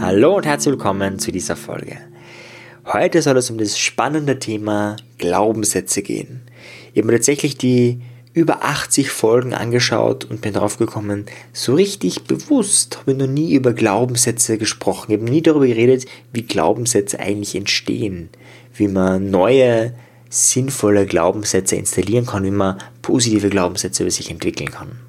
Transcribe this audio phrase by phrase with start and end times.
[0.00, 1.98] Hallo und herzlich willkommen zu dieser Folge.
[2.84, 6.42] Heute soll es um das spannende Thema Glaubenssätze gehen.
[6.92, 8.00] Ich habe mir tatsächlich die
[8.32, 13.54] über 80 Folgen angeschaut und bin darauf gekommen, so richtig bewusst habe ich noch nie
[13.54, 15.12] über Glaubenssätze gesprochen.
[15.12, 18.30] Ich habe nie darüber geredet, wie Glaubenssätze eigentlich entstehen,
[18.74, 19.94] wie man neue,
[20.28, 25.05] sinnvolle Glaubenssätze installieren kann, wie man positive Glaubenssätze über sich entwickeln kann.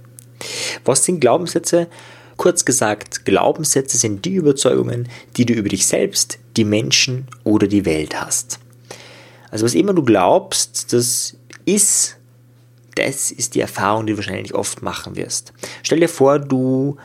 [0.86, 1.88] Was sind Glaubenssätze?
[2.38, 7.86] Kurz gesagt, Glaubenssätze sind die Überzeugungen, die du über dich selbst, die Menschen oder die
[7.86, 8.60] Welt hast.
[9.50, 12.18] Also was immer du glaubst, das ist,
[12.96, 15.54] das ist die Erfahrung, die du wahrscheinlich oft machen wirst.
[15.82, 16.98] Stell dir vor, du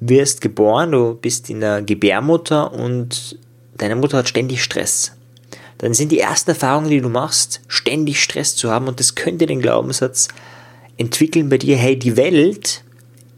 [0.00, 3.38] wirst geboren, du bist in der Gebärmutter und
[3.76, 5.12] deine Mutter hat ständig Stress.
[5.78, 9.46] Dann sind die ersten Erfahrungen, die du machst, ständig Stress zu haben und das könnte
[9.46, 10.28] den Glaubenssatz
[10.96, 12.84] entwickeln bei dir, hey, die Welt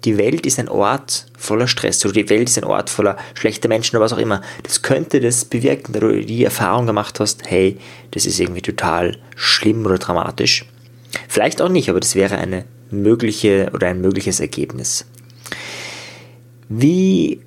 [0.06, 3.69] die Welt ist ein Ort voller Stress oder die Welt ist ein Ort voller schlechter
[3.69, 4.41] Menschen oder was auch immer.
[4.62, 7.77] Das könnte das bewirken, da du die Erfahrung gemacht hast, hey,
[8.12, 10.64] das ist irgendwie total schlimm oder dramatisch.
[11.28, 15.06] Vielleicht auch nicht, aber das wäre eine mögliche oder ein mögliches Ergebnis.
[16.69, 17.41] Wie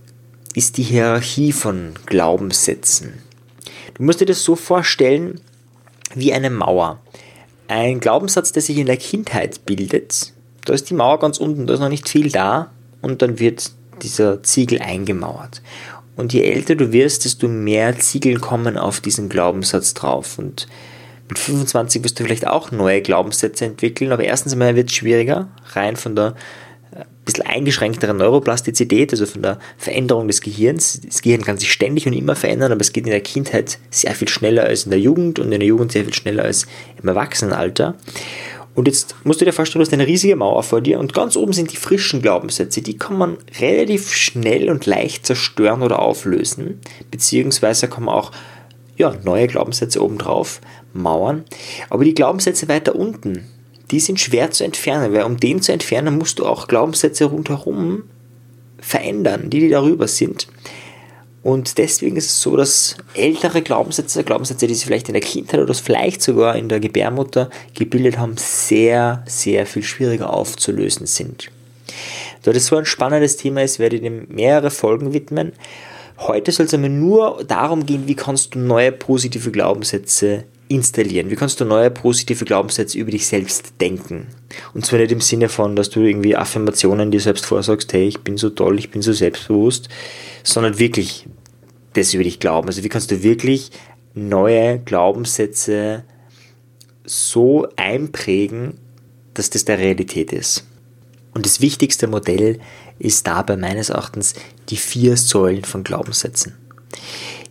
[0.54, 3.14] ist die Hierarchie von Glaubenssätzen?
[3.94, 5.40] Du musst dir das so vorstellen
[6.14, 7.00] wie eine Mauer.
[7.70, 10.34] Ein Glaubenssatz, der sich in der Kindheit bildet,
[10.66, 12.72] da ist die Mauer ganz unten, da ist noch nicht viel da
[13.04, 15.62] und dann wird dieser Ziegel eingemauert.
[16.16, 20.40] Und je älter du wirst, desto mehr Ziegel kommen auf diesen Glaubenssatz drauf.
[20.40, 20.68] Und
[21.30, 25.48] mit 25 wirst du vielleicht auch neue Glaubenssätze entwickeln, aber erstens einmal wird es schwieriger,
[25.74, 26.34] rein von der
[27.32, 31.02] bisschen eingeschränkteren Neuroplastizität, also von der Veränderung des Gehirns.
[31.02, 34.16] Das Gehirn kann sich ständig und immer verändern, aber es geht in der Kindheit sehr
[34.16, 36.66] viel schneller als in der Jugend und in der Jugend sehr viel schneller als
[37.02, 37.96] im Erwachsenenalter.
[38.76, 41.36] Und jetzt musst du dir vorstellen, du hast eine riesige Mauer vor dir und ganz
[41.36, 42.82] oben sind die frischen Glaubenssätze.
[42.82, 46.80] Die kann man relativ schnell und leicht zerstören oder auflösen.
[47.12, 48.32] Beziehungsweise kann man auch
[48.96, 50.62] ja, neue Glaubenssätze obendrauf
[50.94, 51.44] mauern.
[51.90, 53.46] Aber die Glaubenssätze weiter unten,
[53.92, 58.04] die sind schwer zu entfernen, weil um den zu entfernen, musst du auch Glaubenssätze rundherum
[58.80, 60.48] verändern, die, die darüber sind.
[61.42, 65.62] Und deswegen ist es so, dass ältere Glaubenssätze, Glaubenssätze, die sie vielleicht in der Kindheit
[65.62, 71.50] oder vielleicht sogar in der Gebärmutter gebildet haben, sehr, sehr viel schwieriger aufzulösen sind.
[72.44, 75.54] Da das so ein spannendes Thema ist, werde ich dem mehrere Folgen widmen.
[76.20, 81.30] Heute soll es einmal nur darum gehen, wie kannst du neue positive Glaubenssätze installieren?
[81.30, 84.28] Wie kannst du neue positive Glaubenssätze über dich selbst denken?
[84.74, 88.20] Und zwar nicht im Sinne von, dass du irgendwie Affirmationen dir selbst vorsagst, hey, ich
[88.20, 89.90] bin so toll, ich bin so selbstbewusst,
[90.44, 91.26] sondern wirklich
[91.94, 92.68] das über dich glauben.
[92.68, 93.72] Also wie kannst du wirklich
[94.14, 96.04] neue Glaubenssätze
[97.06, 98.74] so einprägen,
[99.34, 100.66] dass das der Realität ist.
[101.34, 102.60] Und das wichtigste Modell
[103.00, 104.36] ist dabei meines Erachtens
[104.70, 106.56] die vier Säulen von Glaubenssätzen.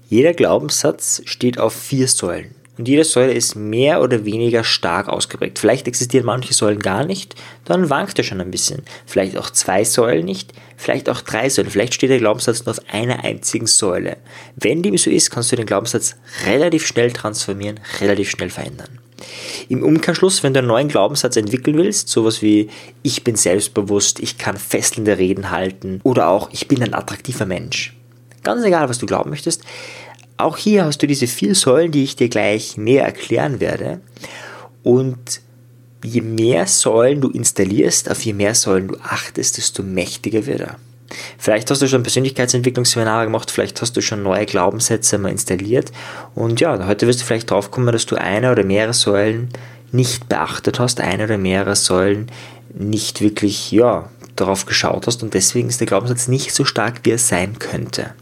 [0.08, 2.54] Jeder Glaubenssatz steht auf vier Säulen.
[2.78, 5.58] Und jede Säule ist mehr oder weniger stark ausgeprägt.
[5.58, 8.84] Vielleicht existieren manche Säulen gar nicht, dann wankt er schon ein bisschen.
[9.04, 11.72] Vielleicht auch zwei Säulen nicht, vielleicht auch drei Säulen.
[11.72, 14.16] Vielleicht steht der Glaubenssatz nur auf einer einzigen Säule.
[14.54, 16.14] Wenn dem so ist, kannst du den Glaubenssatz
[16.46, 19.00] relativ schnell transformieren, relativ schnell verändern.
[19.68, 22.68] Im Umkehrschluss, wenn du einen neuen Glaubenssatz entwickeln willst, sowas wie
[23.02, 27.96] ich bin selbstbewusst, ich kann fesselnde Reden halten oder auch ich bin ein attraktiver Mensch.
[28.42, 29.62] Ganz egal, was du glauben möchtest,
[30.36, 34.00] auch hier hast du diese vier Säulen, die ich dir gleich näher erklären werde.
[34.84, 35.40] Und
[36.04, 40.76] je mehr Säulen du installierst, auf je mehr Säulen du achtest, desto mächtiger wird er.
[41.38, 45.90] Vielleicht hast du schon Persönlichkeitsentwicklungsseminare gemacht, vielleicht hast du schon neue Glaubenssätze mal installiert.
[46.34, 49.48] Und ja, heute wirst du vielleicht drauf kommen, dass du eine oder mehrere Säulen
[49.90, 52.30] nicht beachtet hast, eine oder mehrere Säulen
[52.74, 57.10] nicht wirklich, ja, darauf geschaut hast und deswegen ist der Glaubenssatz nicht so stark, wie
[57.10, 58.14] er sein könnte.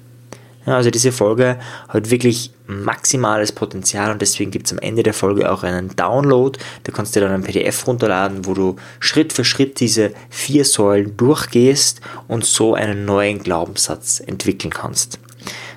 [0.64, 1.58] Ja, also diese Folge
[1.88, 6.58] hat wirklich maximales Potenzial und deswegen gibt es am Ende der Folge auch einen Download.
[6.84, 11.16] Da kannst du dann ein PDF runterladen, wo du Schritt für Schritt diese vier Säulen
[11.16, 15.18] durchgehst und so einen neuen Glaubenssatz entwickeln kannst.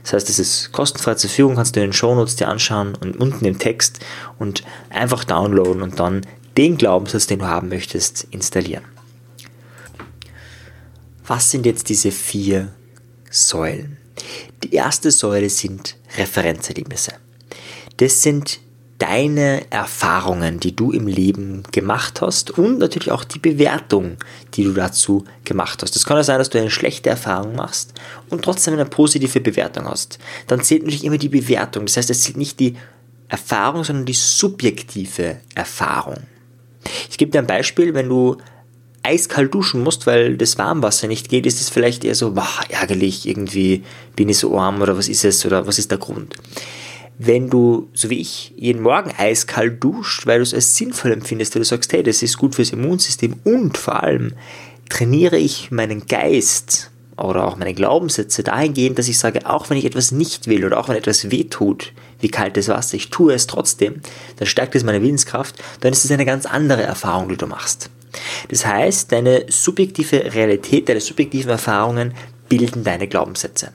[0.04, 3.18] Das heißt, es ist kostenfrei zur Verfügung, kannst du in den Shownotes dir anschauen und
[3.18, 4.00] unten im Text
[4.40, 6.26] und einfach downloaden und dann
[6.58, 8.84] den Glaubenssatz, den du haben möchtest, installieren.
[11.26, 12.74] Was sind jetzt diese vier
[13.30, 13.98] Säulen?
[14.64, 17.14] Die erste Säule sind Referenzerlebnisse.
[17.98, 18.60] Das sind
[19.00, 24.18] deine Erfahrungen, die du im Leben gemacht hast und natürlich auch die Bewertung,
[24.54, 25.96] die du dazu gemacht hast.
[25.96, 27.94] Es kann ja sein, dass du eine schlechte Erfahrung machst
[28.30, 30.20] und trotzdem eine positive Bewertung hast.
[30.48, 31.86] Dann zählt natürlich immer die Bewertung.
[31.86, 32.76] Das heißt, es zählt nicht die
[33.30, 36.18] Erfahrung, sondern die subjektive Erfahrung.
[37.10, 38.38] Ich gebe dir ein Beispiel, wenn du
[39.04, 43.28] eiskalt duschen musst, weil das Warmwasser nicht geht, ist es vielleicht eher so, boah, ärgerlich,
[43.28, 43.84] irgendwie
[44.16, 46.36] bin ich so arm oder was ist es oder was ist der Grund.
[47.18, 51.54] Wenn du, so wie ich, jeden Morgen eiskalt duscht, weil du es als sinnvoll empfindest,
[51.56, 54.34] weil du sagst, hey, das ist gut fürs Immunsystem und vor allem
[54.90, 59.86] trainiere ich meinen Geist oder auch meine Glaubenssätze dahingehend, dass ich sage, auch wenn ich
[59.86, 61.92] etwas nicht will oder auch wenn etwas weh tut,
[62.22, 64.02] wie kaltes Wasser, ich tue es trotzdem,
[64.38, 67.90] dann stärkt es meine Willenskraft, dann ist es eine ganz andere Erfahrung, die du machst.
[68.50, 72.14] Das heißt, deine subjektive Realität, deine subjektiven Erfahrungen
[72.48, 73.72] bilden deine Glaubenssätze.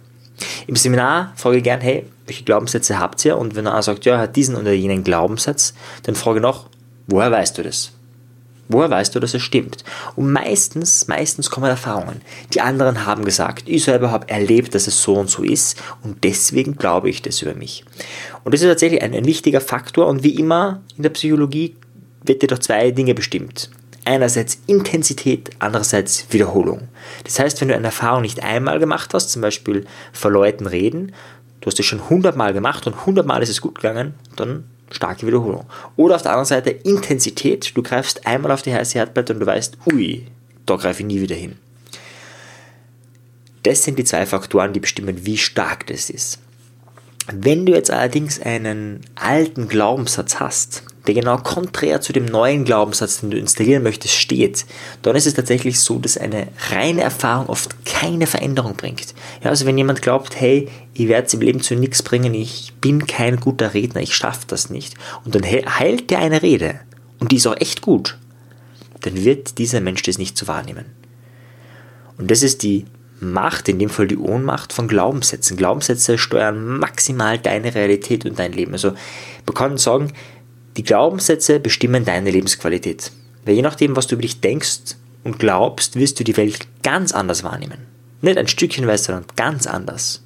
[0.66, 3.38] Im Seminar frage ich gern, hey, welche Glaubenssätze habt ihr?
[3.38, 6.68] Und wenn er sagt, ja, er hat diesen oder jenen Glaubenssatz, dann frage ich noch,
[7.06, 7.92] woher weißt du das?
[8.68, 9.84] Woher weißt du, dass es stimmt?
[10.16, 12.22] Und meistens, meistens kommen Erfahrungen.
[12.54, 16.24] Die anderen haben gesagt, ich selber habe erlebt, dass es so und so ist und
[16.24, 17.84] deswegen glaube ich das über mich.
[18.42, 21.76] Und das ist tatsächlich ein, ein wichtiger Faktor und wie immer in der Psychologie
[22.24, 23.70] wird dir durch zwei Dinge bestimmt.
[24.04, 26.88] Einerseits Intensität, andererseits Wiederholung.
[27.24, 31.12] Das heißt, wenn du eine Erfahrung nicht einmal gemacht hast, zum Beispiel vor Leuten reden,
[31.60, 35.64] du hast es schon hundertmal gemacht und hundertmal ist es gut gegangen, dann starke Wiederholung.
[35.96, 39.46] Oder auf der anderen Seite Intensität, du greifst einmal auf die heiße Herdplatte und du
[39.46, 40.26] weißt, ui,
[40.66, 41.56] da greife ich nie wieder hin.
[43.62, 46.38] Das sind die zwei Faktoren, die bestimmen, wie stark das ist.
[47.32, 53.20] Wenn du jetzt allerdings einen alten Glaubenssatz hast, der genau konträr zu dem neuen Glaubenssatz,
[53.20, 54.64] den du installieren möchtest, steht,
[55.02, 59.14] dann ist es tatsächlich so, dass eine reine Erfahrung oft keine Veränderung bringt.
[59.42, 62.72] Ja, also wenn jemand glaubt, hey, ich werde es im Leben zu nichts bringen, ich
[62.80, 66.80] bin kein guter Redner, ich schaffe das nicht, und dann heilt der eine Rede,
[67.18, 68.18] und die ist auch echt gut,
[69.02, 70.86] dann wird dieser Mensch das nicht zu wahrnehmen.
[72.16, 72.86] Und das ist die
[73.20, 75.56] Macht, in dem Fall die Ohnmacht von Glaubenssätzen.
[75.56, 78.72] Glaubenssätze steuern maximal deine Realität und dein Leben.
[78.72, 78.92] Also
[79.46, 80.12] man kann sagen,
[80.76, 83.12] die Glaubenssätze bestimmen deine Lebensqualität.
[83.44, 87.12] Weil je nachdem, was du über dich denkst und glaubst, wirst du die Welt ganz
[87.12, 87.86] anders wahrnehmen.
[88.22, 90.22] Nicht ein Stückchen weiter, sondern ganz anders.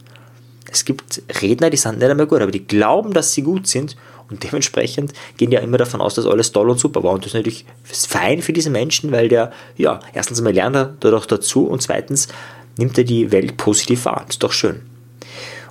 [0.71, 3.97] Es gibt Redner, die sind nicht einmal gut, aber die glauben, dass sie gut sind
[4.31, 7.13] und dementsprechend gehen ja immer davon aus, dass alles toll und super war.
[7.13, 10.95] Und das ist natürlich fein für diese Menschen, weil der, ja, erstens einmal lernt er
[11.01, 12.29] dadurch dazu und zweitens
[12.77, 14.25] nimmt er die Welt positiv wahr.
[14.27, 14.83] Das ist doch schön.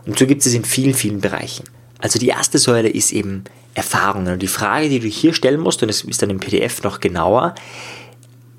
[0.06, 1.66] Und so gibt es in vielen, vielen Bereichen.
[2.00, 4.34] Also die erste Säule ist eben Erfahrungen.
[4.34, 7.00] Und die Frage, die du hier stellen musst, und es ist dann im PDF noch
[7.00, 7.56] genauer,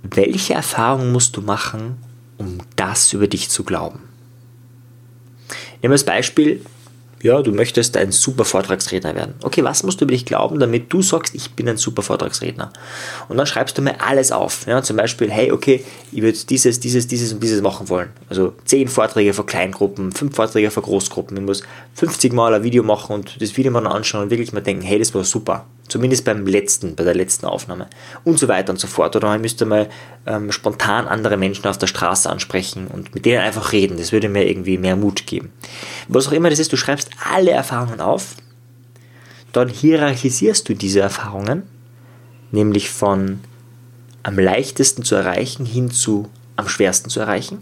[0.03, 1.99] welche Erfahrungen musst du machen,
[2.37, 4.01] um das über dich zu glauben?
[5.83, 6.65] Nehmen wir als Beispiel,
[7.23, 9.35] ja, du möchtest ein super Vortragsredner werden.
[9.43, 12.73] Okay, was musst du über dich glauben, damit du sagst, ich bin ein super Vortragsredner?
[13.29, 14.67] Und dann schreibst du mir alles auf.
[14.67, 18.11] Ja, zum Beispiel, hey, okay, ich würde dieses, dieses, dieses und dieses machen wollen.
[18.29, 21.37] Also 10 Vorträge für Kleingruppen, 5 Vorträge für Großgruppen.
[21.37, 21.63] Ich muss
[21.95, 24.99] 50 Mal ein Video machen und das Video mal anschauen und wirklich mal denken, hey,
[24.99, 25.67] das war super.
[25.89, 27.89] Zumindest beim letzten, bei der letzten Aufnahme.
[28.25, 29.17] Und so weiter und so fort.
[29.17, 29.89] Oder ich müsste mal
[30.27, 33.97] ähm, spontan andere Menschen auf der Straße ansprechen und mit denen einfach reden.
[33.97, 35.51] Das würde mir irgendwie mehr Mut geben.
[36.09, 38.37] Was auch immer das ist, du schreibst alle Erfahrungen auf,
[39.53, 41.63] dann hierarchisierst du diese Erfahrungen,
[42.53, 43.41] nämlich von
[44.23, 47.61] am leichtesten zu erreichen hin zu am schwersten zu erreichen.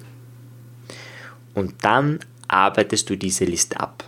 [1.55, 2.19] Und dann
[2.49, 4.05] arbeitest du diese Liste ab.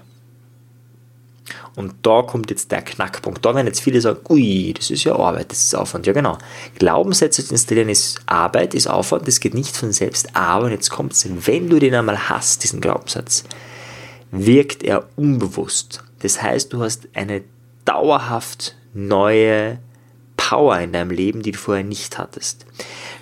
[1.79, 3.45] Und da kommt jetzt der Knackpunkt.
[3.45, 6.09] Da werden jetzt viele sagen, ui, das ist ja Arbeit, das ist Aufwand.
[6.09, 6.37] Ja, genau.
[6.77, 10.35] Glaubenssätze zu installieren ist Arbeit, ist Aufwand, das geht nicht von selbst.
[10.35, 13.45] Aber jetzt kommt es, wenn du den einmal hast, diesen Glaubenssatz,
[14.33, 16.03] wirkt er unbewusst.
[16.19, 17.45] Das heißt, du hast eine
[17.85, 19.79] dauerhaft neue
[20.37, 22.67] Power in deinem Leben, die du vorher nicht hattest.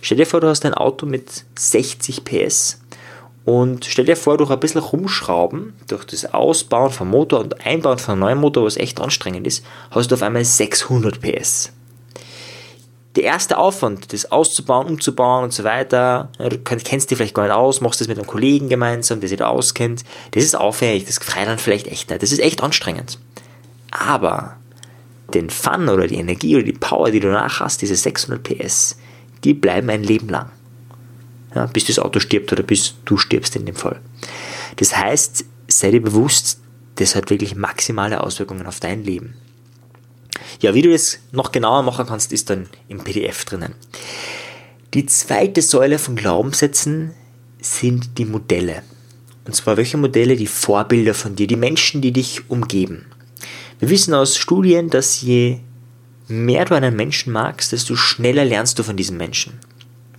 [0.01, 2.81] Stell dir vor, du hast ein Auto mit 60 PS
[3.47, 7.99] und stell dir vor, durch ein bisschen rumschrauben, durch das Ausbauen vom Motor und Einbauen
[7.99, 11.71] von einem neuen Motor, was echt anstrengend ist, hast du auf einmal 600 PS.
[13.15, 17.53] Der erste Aufwand, das auszubauen, umzubauen und so weiter, du kennst dich vielleicht gar nicht
[17.53, 21.19] aus, machst das mit einem Kollegen gemeinsam, der sich da auskennt, das ist aufwendig, das
[21.19, 23.21] freut dann vielleicht echt nicht, das ist echt anstrengend.
[23.93, 24.57] Aber
[25.35, 28.99] den Fun oder die Energie oder die Power, die du danach hast, diese 600 PS,
[29.45, 30.51] die bleiben ein Leben lang
[31.57, 34.01] ja, bis das Auto stirbt oder bis du stirbst in dem Fall.
[34.77, 36.61] Das heißt, sei dir bewusst,
[36.97, 39.35] das hat wirklich maximale Auswirkungen auf dein Leben.
[40.61, 43.75] Ja, wie du das noch genauer machen kannst, ist dann im PDF drinnen.
[44.93, 47.13] Die zweite Säule von Glaubenssätzen
[47.61, 48.83] sind die Modelle.
[49.47, 50.37] Und zwar welche Modelle?
[50.37, 53.07] Die Vorbilder von dir, die Menschen, die dich umgeben.
[53.79, 55.61] Wir wissen aus Studien, dass je
[56.29, 59.59] mehr du einen Menschen magst, desto schneller lernst du von diesem Menschen.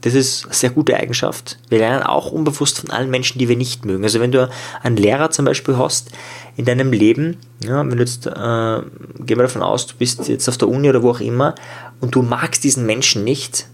[0.07, 1.59] Das ist eine sehr gute Eigenschaft.
[1.67, 4.05] Wir lernen auch unbewusst von allen Menschen, die wir nicht mögen.
[4.05, 4.49] Also wenn du
[4.81, 6.11] einen Lehrer zum Beispiel hast
[6.55, 10.47] in deinem Leben, ja, wenn du jetzt, äh, gehen wir davon aus, du bist jetzt
[10.47, 11.55] auf der Uni oder wo auch immer
[11.99, 13.67] und du magst diesen Menschen nicht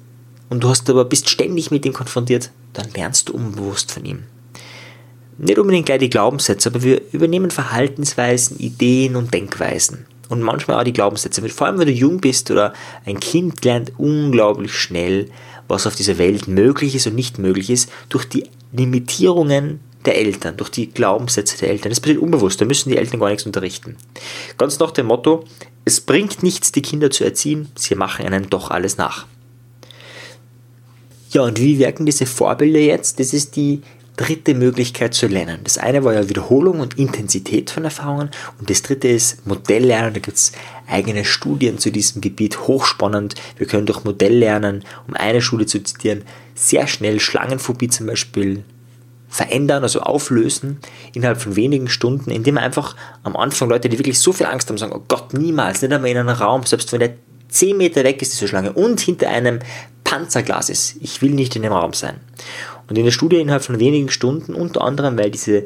[0.49, 4.23] und du hast aber bist ständig mit ihm konfrontiert, dann lernst du unbewusst von ihm.
[5.37, 10.07] Nicht unbedingt gleich die Glaubenssätze, aber wir übernehmen Verhaltensweisen, Ideen und Denkweisen.
[10.33, 11.47] Und manchmal auch die Glaubenssätze.
[11.47, 12.73] Vor allem, wenn du jung bist oder
[13.05, 15.29] ein Kind lernt unglaublich schnell,
[15.67, 20.57] was auf dieser Welt möglich ist und nicht möglich ist, durch die Limitierungen der Eltern,
[20.57, 21.91] durch die Glaubenssätze der Eltern.
[21.91, 23.95] Das passiert unbewusst, da müssen die Eltern gar nichts unterrichten.
[24.57, 25.45] Ganz nach dem Motto,
[25.85, 29.27] es bringt nichts, die Kinder zu erziehen, sie machen ihnen doch alles nach.
[31.29, 33.19] Ja, und wie wirken diese Vorbilder jetzt?
[33.19, 33.83] Das ist die
[34.15, 35.61] dritte Möglichkeit zu lernen.
[35.63, 38.29] Das eine war ja Wiederholung und Intensität von Erfahrungen
[38.59, 40.13] und das dritte ist Modelllernen.
[40.13, 40.51] Da gibt es
[40.87, 43.35] eigene Studien zu diesem Gebiet, hochspannend.
[43.57, 46.23] Wir können durch Modelllernen, um eine Schule zu zitieren,
[46.55, 48.63] sehr schnell Schlangenphobie zum Beispiel
[49.29, 50.77] verändern, also auflösen,
[51.13, 54.69] innerhalb von wenigen Stunden, indem man einfach am Anfang Leute, die wirklich so viel Angst
[54.69, 57.15] haben, sagen, oh Gott, niemals, nicht einmal in einem Raum, selbst wenn der
[57.49, 59.59] 10 Meter weg ist, diese Schlange, und hinter einem
[60.03, 60.97] Panzerglas ist.
[61.01, 62.19] Ich will nicht in dem Raum sein.
[62.89, 65.65] Und in der Studie innerhalb von wenigen Stunden, unter anderem, weil diese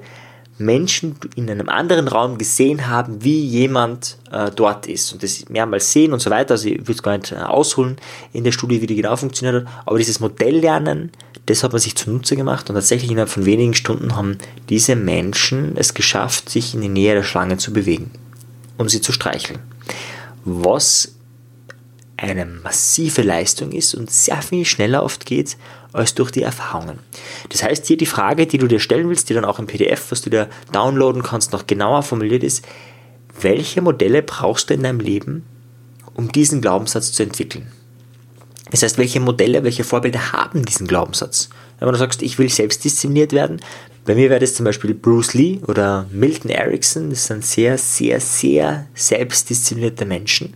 [0.59, 5.91] Menschen in einem anderen Raum gesehen haben, wie jemand äh, dort ist und das mehrmals
[5.91, 6.51] sehen und so weiter.
[6.51, 7.97] Also ich würde es gar nicht äh, ausholen
[8.33, 11.11] in der Studie, wie die genau funktioniert hat, aber dieses Modelllernen,
[11.45, 14.37] das hat man sich zunutze gemacht und tatsächlich innerhalb von wenigen Stunden haben
[14.69, 18.11] diese Menschen es geschafft, sich in die Nähe der Schlange zu bewegen
[18.77, 19.59] und sie zu streicheln.
[20.43, 21.16] Was
[22.17, 25.55] eine massive Leistung ist und sehr viel schneller oft geht
[25.93, 26.99] als durch die Erfahrungen.
[27.49, 30.11] Das heißt, hier die Frage, die du dir stellen willst, die dann auch im PDF,
[30.11, 32.65] was du dir downloaden kannst, noch genauer formuliert ist,
[33.39, 35.45] welche Modelle brauchst du in deinem Leben,
[36.15, 37.71] um diesen Glaubenssatz zu entwickeln?
[38.71, 41.49] Das heißt, welche Modelle, welche Vorbilder haben diesen Glaubenssatz?
[41.79, 43.61] Wenn du sagst, ich will selbstdiszipliniert werden,
[44.05, 48.19] bei mir wäre das zum Beispiel Bruce Lee oder Milton Erickson, das sind sehr, sehr,
[48.19, 50.53] sehr selbstdisziplinierte Menschen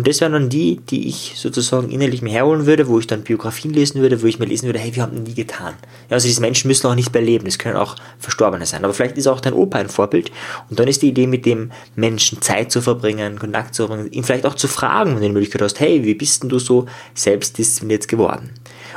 [0.00, 3.20] und das wären dann die, die ich sozusagen innerlich mir herholen würde, wo ich dann
[3.20, 5.74] Biografien lesen würde, wo ich mir lesen würde, hey, wir haben nie getan.
[6.08, 8.82] Ja, also diese Menschen müssen auch nicht mehr leben, das können auch Verstorbene sein.
[8.82, 10.32] Aber vielleicht ist auch dein Opa ein Vorbild.
[10.70, 14.24] Und dann ist die Idee, mit dem Menschen Zeit zu verbringen, Kontakt zu verbringen, ihn
[14.24, 16.86] vielleicht auch zu fragen, wenn du die Möglichkeit hast, hey, wie bist denn du so
[17.12, 18.52] selbstdiszipliniert geworden?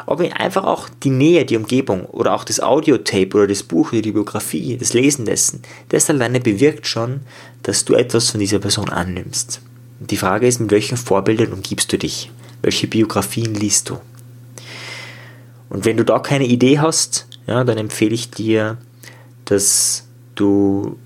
[0.06, 3.92] Ob ihn einfach auch die Nähe, die Umgebung oder auch das Audiotape oder das Buch
[3.92, 7.20] oder die Biografie, das Lesen dessen, das alleine bewirkt schon,
[7.62, 9.60] dass du etwas von dieser Person annimmst.
[10.00, 12.32] Die Frage ist, mit welchen Vorbildern umgibst du dich?
[12.62, 14.00] Welche Biografien liest du?
[15.70, 18.78] Und wenn du da keine Idee hast, ja, dann empfehle ich dir,
[19.46, 20.98] dass du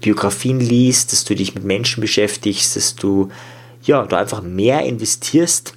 [0.00, 3.30] Biografien liest, dass du dich mit Menschen beschäftigst, dass du
[3.82, 5.74] ja, da einfach mehr investierst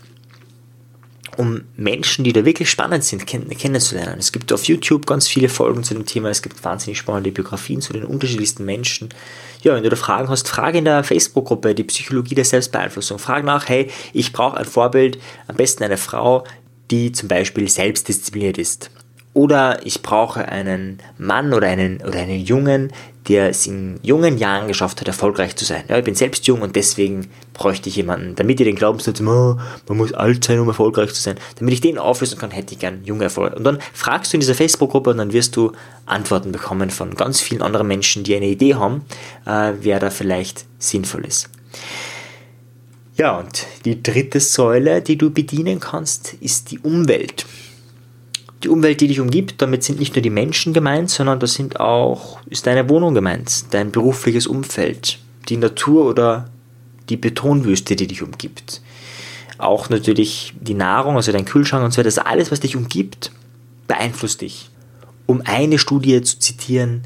[1.37, 4.19] um Menschen, die da wirklich spannend sind, kenn kennenzulernen.
[4.19, 7.81] Es gibt auf YouTube ganz viele Folgen zu dem Thema, es gibt wahnsinnig spannende Biografien
[7.81, 9.09] zu den unterschiedlichsten Menschen.
[9.61, 13.19] Ja, wenn du da Fragen hast, frage in der Facebook-Gruppe die Psychologie der Selbstbeeinflussung.
[13.19, 16.45] Frag nach, hey, ich brauche ein Vorbild, am besten eine Frau,
[16.91, 18.91] die zum Beispiel selbstdiszipliniert ist.
[19.33, 22.91] Oder ich brauche einen Mann oder einen, oder einen Jungen,
[23.29, 25.83] der es in jungen Jahren geschafft hat, erfolgreich zu sein.
[25.87, 29.59] Ja, ich bin selbst jung und deswegen bräuchte ich jemanden, damit ihr den Glaubenssatz, man
[29.87, 33.03] muss alt sein, um erfolgreich zu sein, damit ich den auflösen kann, hätte ich gern
[33.05, 33.55] junge Erfolg.
[33.55, 35.71] Und dann fragst du in dieser Facebook-Gruppe und dann wirst du
[36.07, 39.05] Antworten bekommen von ganz vielen anderen Menschen, die eine Idee haben,
[39.45, 41.49] äh, wer da vielleicht sinnvoll ist.
[43.15, 47.45] Ja, und die dritte Säule, die du bedienen kannst, ist die Umwelt
[48.63, 51.79] die Umwelt, die dich umgibt, damit sind nicht nur die Menschen gemeint, sondern das sind
[51.79, 56.49] auch, ist deine Wohnung gemeint, dein berufliches Umfeld, die Natur oder
[57.07, 58.81] die Betonwüste, die dich umgibt.
[59.57, 63.31] Auch natürlich die Nahrung, also dein Kühlschrank und so weiter, das alles, was dich umgibt,
[63.87, 64.69] beeinflusst dich.
[65.25, 67.03] Um eine Studie zu zitieren,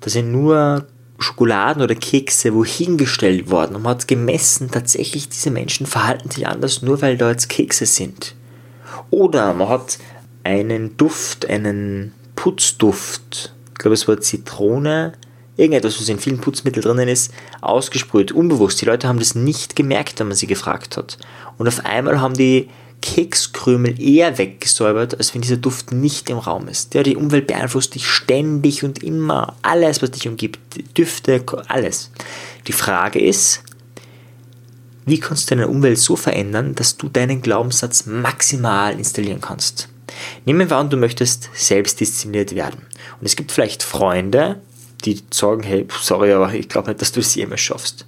[0.00, 0.86] da sind nur
[1.18, 6.46] Schokoladen oder Kekse wohin gestellt worden und man hat gemessen, tatsächlich diese Menschen verhalten sich
[6.46, 8.34] anders, nur weil da jetzt Kekse sind.
[9.10, 9.98] Oder man hat
[10.46, 15.12] einen Duft, einen Putzduft, ich glaube es war Zitrone,
[15.56, 18.80] irgendetwas, was in vielen Putzmitteln drinnen ist, ausgesprüht, unbewusst.
[18.80, 21.18] Die Leute haben das nicht gemerkt, wenn man sie gefragt hat.
[21.58, 22.68] Und auf einmal haben die
[23.02, 26.94] Kekskrümel eher weggesäubert, als wenn dieser Duft nicht im Raum ist.
[26.94, 29.56] Ja, die Umwelt beeinflusst dich ständig und immer.
[29.62, 30.60] Alles, was dich umgibt,
[30.96, 32.10] Düfte, alles.
[32.66, 33.62] Die Frage ist,
[35.06, 39.88] wie kannst du deine Umwelt so verändern, dass du deinen Glaubenssatz maximal installieren kannst?
[40.44, 42.86] Nehmen wir an, du möchtest selbstdiszipliniert werden.
[43.20, 44.60] Und es gibt vielleicht Freunde,
[45.04, 48.06] die sagen, hey, sorry, aber ich glaube nicht, dass du es jemals schaffst.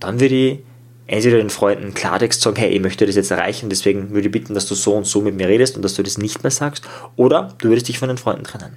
[0.00, 0.58] Dann würde ich
[1.06, 4.54] entweder den Freunden Klartext sagen, hey, ich möchte das jetzt erreichen, deswegen würde ich bitten,
[4.54, 6.84] dass du so und so mit mir redest und dass du das nicht mehr sagst.
[7.14, 8.76] Oder du würdest dich von den Freunden trennen.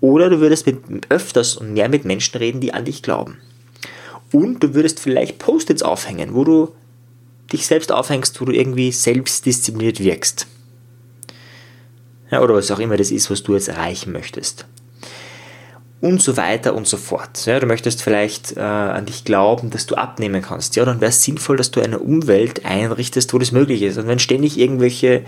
[0.00, 0.78] Oder du würdest mit,
[1.10, 3.38] öfters und mehr mit Menschen reden, die an dich glauben.
[4.32, 6.72] Und du würdest vielleicht Post-its aufhängen, wo du
[7.52, 10.46] dich selbst aufhängst, wo du irgendwie selbstdiszipliniert wirkst.
[12.30, 14.66] Ja, oder was auch immer das ist, was du jetzt erreichen möchtest
[16.04, 17.46] und so weiter und so fort.
[17.46, 20.76] Ja, du möchtest vielleicht äh, an dich glauben, dass du abnehmen kannst.
[20.76, 23.96] Ja, dann wäre es sinnvoll, dass du eine Umwelt einrichtest, wo das möglich ist.
[23.96, 25.24] Und wenn ständig irgendwelche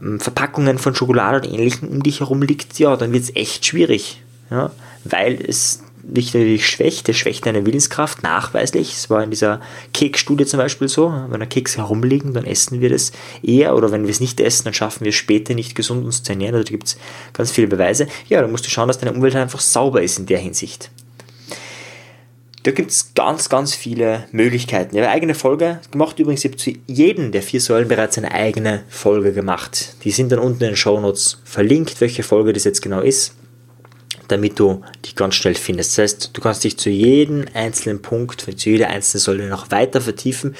[0.00, 3.66] ähm, Verpackungen von Schokolade und Ähnlichem um dich herum liegt, ja, dann wird es echt
[3.66, 4.22] schwierig.
[4.52, 4.70] Ja,
[5.02, 8.92] weil es dich natürlich schwächt, es schwächt deine Willenskraft nachweislich.
[8.92, 9.60] Es war in dieser
[9.92, 14.04] Keksstudie zum Beispiel so, wenn da Keks herumliegen, dann essen wir das eher oder wenn
[14.04, 16.54] wir es nicht essen, dann schaffen wir es später nicht gesund uns zu ernähren.
[16.54, 16.96] Also da gibt es
[17.32, 18.06] ganz viele Beweise.
[18.28, 20.90] Ja, dann musst du schauen, dass deine Umwelt einfach sauber ist in der Hinsicht.
[22.62, 24.94] Da gibt es ganz, ganz viele Möglichkeiten.
[24.94, 26.18] Ich habe eigene Folge gemacht.
[26.18, 29.94] Übrigens, ich habe zu jedem der vier Säulen bereits eine eigene Folge gemacht.
[30.04, 33.34] Die sind dann unten in den Show Notes verlinkt, welche Folge das jetzt genau ist
[34.30, 35.92] damit du die ganz schnell findest.
[35.92, 40.00] Das heißt, du kannst dich zu jedem einzelnen Punkt, zu jeder einzelnen Säule noch weiter
[40.00, 40.54] vertiefen.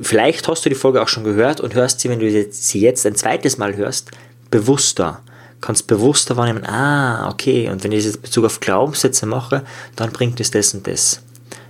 [0.00, 3.04] Vielleicht hast du die Folge auch schon gehört und hörst sie, wenn du sie jetzt
[3.06, 4.10] ein zweites Mal hörst,
[4.50, 5.20] bewusster.
[5.60, 9.62] Kannst bewusster wahrnehmen, ah, okay, und wenn ich in Bezug auf Glaubenssätze mache,
[9.94, 11.20] dann bringt es das und das.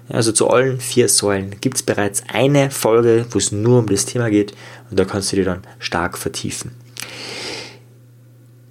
[0.08, 4.06] Also zu allen vier Säulen gibt es bereits eine Folge, wo es nur um das
[4.06, 4.54] Thema geht
[4.90, 6.72] und da kannst du dir dann stark vertiefen.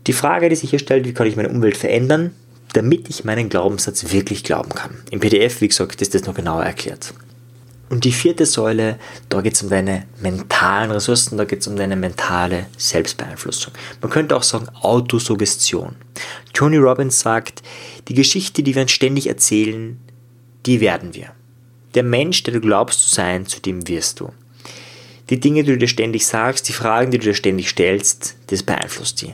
[0.07, 2.31] Die Frage, die sich hier stellt, wie kann ich meine Umwelt verändern,
[2.73, 4.97] damit ich meinen Glaubenssatz wirklich glauben kann.
[5.11, 7.13] Im PDF, wie gesagt, ist das noch genauer erklärt.
[7.89, 8.99] Und die vierte Säule,
[9.29, 13.73] da geht es um deine mentalen Ressourcen, da geht es um deine mentale Selbstbeeinflussung.
[14.01, 15.95] Man könnte auch sagen Autosuggestion.
[16.53, 17.63] Tony Robbins sagt,
[18.07, 19.99] die Geschichte, die wir uns ständig erzählen,
[20.67, 21.31] die werden wir.
[21.95, 24.31] Der Mensch, der du glaubst zu sein, zu dem wirst du.
[25.31, 28.61] Die Dinge, die du dir ständig sagst, die Fragen, die du dir ständig stellst, das
[28.61, 29.33] beeinflusst dich.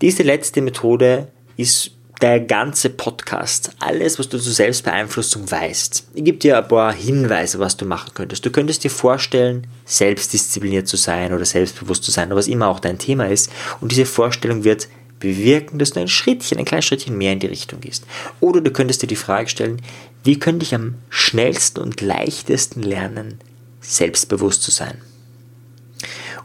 [0.00, 6.04] Diese letzte Methode ist der ganze Podcast, alles, was du zur Selbstbeeinflussung weißt.
[6.14, 8.46] Ich gebe dir ein paar Hinweise, was du machen könntest.
[8.46, 12.80] Du könntest dir vorstellen, selbstdiszipliniert zu sein oder selbstbewusst zu sein, oder was immer auch
[12.80, 13.50] dein Thema ist.
[13.80, 14.88] Und diese Vorstellung wird
[15.20, 18.06] bewirken, dass du ein Schrittchen, ein kleines Schrittchen mehr in die Richtung gehst.
[18.40, 19.82] Oder du könntest dir die Frage stellen,
[20.24, 23.38] wie könnte ich am schnellsten und leichtesten lernen,
[23.80, 24.98] selbstbewusst zu sein?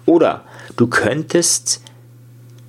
[0.06, 0.44] Oder
[0.76, 1.82] du könntest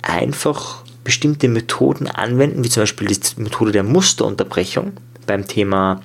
[0.01, 4.93] einfach bestimmte Methoden anwenden, wie zum Beispiel die Methode der Musterunterbrechung
[5.25, 6.01] beim Thema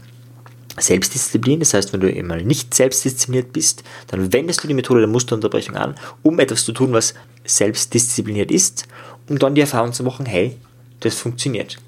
[0.79, 1.61] Selbstdisziplin.
[1.61, 5.77] Das heißt, wenn du immer nicht selbstdiszipliniert bist, dann wendest du die Methode der Musterunterbrechung
[5.77, 8.87] an, um etwas zu tun, was selbstdiszipliniert ist,
[9.29, 10.57] um dann die Erfahrung zu machen, hey,
[11.01, 11.79] das funktioniert.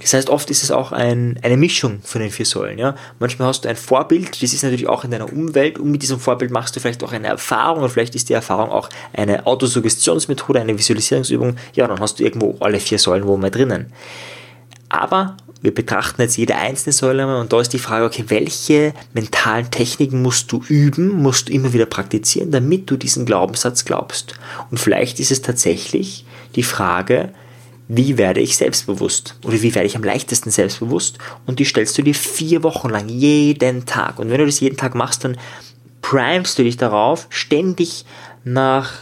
[0.00, 2.78] Das heißt, oft ist es auch ein, eine Mischung von den vier Säulen.
[2.78, 2.94] Ja?
[3.18, 6.18] Manchmal hast du ein Vorbild, das ist natürlich auch in deiner Umwelt und mit diesem
[6.18, 10.60] Vorbild machst du vielleicht auch eine Erfahrung und vielleicht ist die Erfahrung auch eine Autosuggestionsmethode,
[10.60, 11.56] eine Visualisierungsübung.
[11.74, 13.92] Ja, dann hast du irgendwo alle vier Säulen wo mal drinnen.
[14.88, 19.70] Aber wir betrachten jetzt jede einzelne Säule und da ist die Frage, okay, welche mentalen
[19.70, 24.34] Techniken musst du üben, musst du immer wieder praktizieren, damit du diesen Glaubenssatz glaubst.
[24.70, 27.32] Und vielleicht ist es tatsächlich die Frage,
[27.92, 32.02] wie werde ich selbstbewusst oder wie werde ich am leichtesten selbstbewusst und die stellst du
[32.02, 35.36] dir vier Wochen lang jeden Tag und wenn du das jeden Tag machst, dann
[36.00, 38.04] primest du dich darauf, ständig
[38.44, 38.92] nach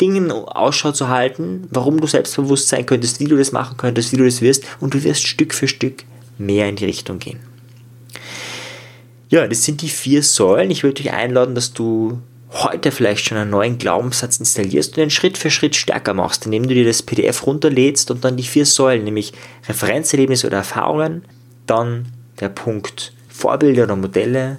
[0.00, 4.16] Dingen Ausschau zu halten, warum du selbstbewusst sein könntest, wie du das machen könntest, wie
[4.16, 6.04] du das wirst und du wirst Stück für Stück
[6.38, 7.40] mehr in die Richtung gehen.
[9.28, 10.70] Ja, das sind die vier Säulen.
[10.70, 12.18] Ich würde dich einladen, dass du
[12.52, 16.66] heute vielleicht schon einen neuen Glaubenssatz installierst und den Schritt für Schritt stärker machst, indem
[16.66, 19.32] du dir das PDF runterlädst und dann die vier Säulen, nämlich
[19.68, 21.24] Referenzerlebnisse oder Erfahrungen,
[21.66, 24.58] dann der Punkt Vorbilder oder Modelle,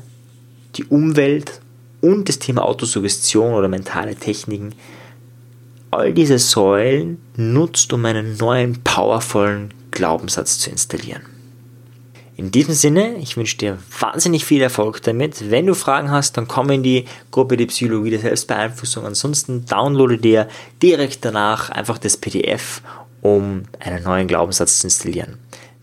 [0.75, 1.59] die Umwelt
[1.99, 4.73] und das Thema Autosuggestion oder mentale Techniken,
[5.91, 11.30] all diese Säulen nutzt, um einen neuen, powervollen Glaubenssatz zu installieren.
[12.41, 15.51] In diesem Sinne, ich wünsche dir wahnsinnig viel Erfolg damit.
[15.51, 19.05] Wenn du Fragen hast, dann komm in die Gruppe die Psychologie der Selbstbeeinflussung.
[19.05, 20.47] Ansonsten downloade dir
[20.81, 22.81] direkt danach einfach das PDF,
[23.21, 25.37] um einen neuen Glaubenssatz zu installieren.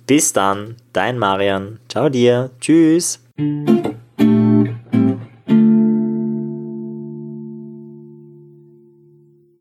[0.09, 1.79] Bis dann, dein Marian.
[1.89, 2.51] Ciao dir.
[2.61, 3.21] Tschüss.